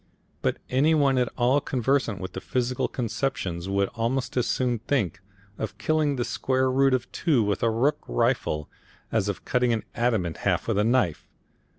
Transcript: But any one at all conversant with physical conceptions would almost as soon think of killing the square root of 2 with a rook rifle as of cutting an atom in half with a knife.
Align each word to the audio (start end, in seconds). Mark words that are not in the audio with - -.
But 0.41 0.57
any 0.67 0.95
one 0.95 1.19
at 1.19 1.29
all 1.37 1.61
conversant 1.61 2.19
with 2.19 2.33
physical 2.41 2.87
conceptions 2.87 3.69
would 3.69 3.87
almost 3.89 4.35
as 4.35 4.47
soon 4.47 4.79
think 4.79 5.21
of 5.59 5.77
killing 5.77 6.15
the 6.15 6.25
square 6.25 6.71
root 6.71 6.95
of 6.95 7.11
2 7.11 7.43
with 7.43 7.61
a 7.61 7.69
rook 7.69 7.99
rifle 8.07 8.67
as 9.11 9.29
of 9.29 9.45
cutting 9.45 9.71
an 9.73 9.83
atom 9.93 10.25
in 10.25 10.33
half 10.33 10.67
with 10.67 10.79
a 10.79 10.83
knife. 10.83 11.27